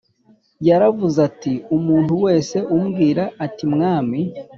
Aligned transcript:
Yaravuze 0.67 1.17
ati 1.29 1.53
umuntu 1.77 2.13
wese 2.25 2.57
umbwira 2.75 3.23
ati 3.45 3.63
mwami 3.73 4.19